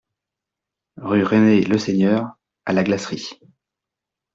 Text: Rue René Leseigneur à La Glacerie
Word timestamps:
Rue 0.97 1.21
René 1.23 1.61
Leseigneur 1.61 2.31
à 2.65 2.73
La 2.73 2.83
Glacerie 2.83 3.39